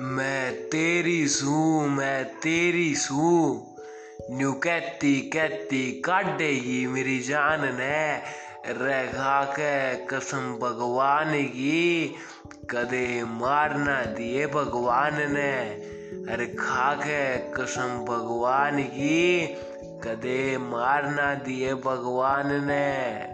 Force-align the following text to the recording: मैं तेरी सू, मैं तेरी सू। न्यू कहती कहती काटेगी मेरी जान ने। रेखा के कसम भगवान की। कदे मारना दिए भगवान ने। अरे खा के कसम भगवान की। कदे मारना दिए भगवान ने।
मैं 0.00 0.54
तेरी 0.54 1.28
सू, 1.28 1.86
मैं 1.86 2.24
तेरी 2.24 2.94
सू। 2.94 3.62
न्यू 4.30 4.52
कहती 4.52 5.20
कहती 5.20 6.02
काटेगी 6.04 6.86
मेरी 6.86 7.20
जान 7.20 7.60
ने। 7.60 8.16
रेखा 8.66 9.44
के 9.44 9.94
कसम 9.94 10.58
भगवान 10.62 11.44
की। 11.44 12.14
कदे 12.70 13.24
मारना 13.24 14.04
दिए 14.04 14.46
भगवान 14.46 15.14
ने। 15.14 15.58
अरे 16.32 16.46
खा 16.46 16.94
के 16.94 17.36
कसम 17.36 18.04
भगवान 18.04 18.82
की। 18.82 19.46
कदे 20.04 20.58
मारना 20.58 21.34
दिए 21.34 21.74
भगवान 21.74 22.46
ने। 22.46 23.28